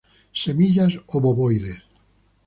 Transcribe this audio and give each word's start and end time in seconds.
Semillas 0.33 0.93
obovoides. 1.05 1.77